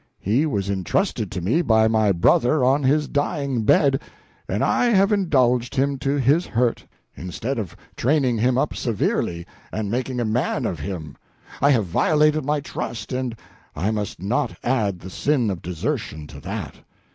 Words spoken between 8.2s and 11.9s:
him up severely, and making a man of him. I have